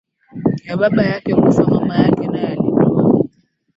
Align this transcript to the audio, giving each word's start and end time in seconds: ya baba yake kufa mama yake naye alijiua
ya 0.65 0.75
baba 0.77 1.03
yake 1.03 1.35
kufa 1.35 1.63
mama 1.67 1.95
yake 1.97 2.27
naye 2.27 2.47
alijiua 2.47 3.25